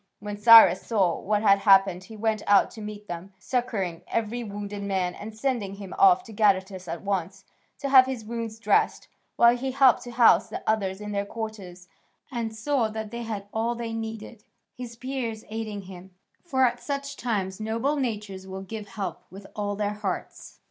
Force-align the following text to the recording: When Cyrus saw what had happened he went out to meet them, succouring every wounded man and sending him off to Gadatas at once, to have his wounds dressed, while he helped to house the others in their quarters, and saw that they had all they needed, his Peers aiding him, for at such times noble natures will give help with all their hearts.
When 0.19 0.35
Cyrus 0.35 0.81
saw 0.81 1.19
what 1.19 1.43
had 1.43 1.59
happened 1.59 2.05
he 2.05 2.17
went 2.17 2.41
out 2.47 2.71
to 2.71 2.81
meet 2.81 3.07
them, 3.07 3.33
succouring 3.37 4.01
every 4.07 4.43
wounded 4.43 4.81
man 4.81 5.13
and 5.13 5.37
sending 5.37 5.75
him 5.75 5.93
off 5.99 6.23
to 6.23 6.33
Gadatas 6.33 6.87
at 6.87 7.03
once, 7.03 7.45
to 7.77 7.87
have 7.87 8.07
his 8.07 8.25
wounds 8.25 8.57
dressed, 8.57 9.07
while 9.35 9.55
he 9.55 9.69
helped 9.69 10.01
to 10.05 10.09
house 10.13 10.49
the 10.49 10.63
others 10.65 11.01
in 11.01 11.11
their 11.11 11.23
quarters, 11.27 11.87
and 12.31 12.55
saw 12.55 12.87
that 12.87 13.11
they 13.11 13.21
had 13.21 13.47
all 13.53 13.75
they 13.75 13.93
needed, 13.93 14.43
his 14.73 14.95
Peers 14.95 15.45
aiding 15.49 15.83
him, 15.83 16.09
for 16.43 16.65
at 16.65 16.79
such 16.79 17.15
times 17.15 17.59
noble 17.59 17.95
natures 17.95 18.47
will 18.47 18.63
give 18.63 18.87
help 18.87 19.21
with 19.29 19.45
all 19.55 19.75
their 19.75 19.93
hearts. 19.93 20.57